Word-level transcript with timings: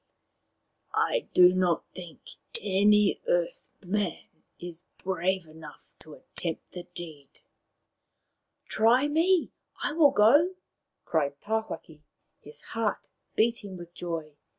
I 0.95 1.27
do 1.35 1.53
not 1.53 1.85
think 1.93 2.21
any 2.59 3.21
Earth 3.27 3.63
man 3.85 4.29
is 4.59 4.83
brave 5.03 5.45
enough 5.45 5.93
to 5.99 6.15
attempt 6.15 6.71
the 6.71 6.85
deed."" 6.95 7.41
Try 8.71 9.07
me. 9.07 9.51
I 9.83 9.91
will 9.93 10.09
go!" 10.09 10.55
cried 11.05 11.39
Tawhaki, 11.39 12.01
his 12.39 12.61
heart 12.73 13.09
beating 13.35 13.77
with 13.77 13.93
joy. 13.93 14.31